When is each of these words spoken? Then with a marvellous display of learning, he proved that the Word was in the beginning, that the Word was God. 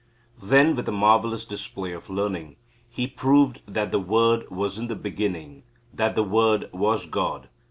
Then 0.41 0.75
with 0.75 0.89
a 0.89 0.91
marvellous 0.91 1.45
display 1.45 1.91
of 1.91 2.09
learning, 2.09 2.55
he 2.89 3.05
proved 3.05 3.61
that 3.67 3.91
the 3.91 3.99
Word 3.99 4.49
was 4.49 4.79
in 4.79 4.87
the 4.87 4.95
beginning, 4.95 5.61
that 5.93 6.15
the 6.15 6.23
Word 6.23 6.71
was 6.73 7.05
God. 7.05 7.49